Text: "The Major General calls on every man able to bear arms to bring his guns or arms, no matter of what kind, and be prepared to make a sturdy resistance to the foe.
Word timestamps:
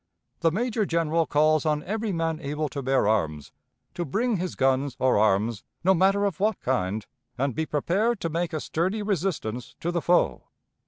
"The 0.39 0.49
Major 0.49 0.83
General 0.83 1.27
calls 1.27 1.63
on 1.63 1.83
every 1.83 2.11
man 2.11 2.39
able 2.39 2.67
to 2.69 2.81
bear 2.81 3.07
arms 3.07 3.51
to 3.93 4.03
bring 4.03 4.37
his 4.37 4.55
guns 4.55 4.95
or 4.97 5.19
arms, 5.19 5.63
no 5.83 5.93
matter 5.93 6.25
of 6.25 6.39
what 6.39 6.59
kind, 6.61 7.05
and 7.37 7.53
be 7.53 7.67
prepared 7.67 8.19
to 8.21 8.29
make 8.29 8.51
a 8.51 8.59
sturdy 8.59 9.03
resistance 9.03 9.75
to 9.79 9.91
the 9.91 10.01
foe. 10.01 10.45